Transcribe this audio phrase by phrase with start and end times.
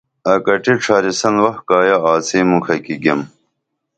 [0.33, 3.19] اکٹی ڇھارِسن وخ کائیہ آڅی مُکھہ کی گیم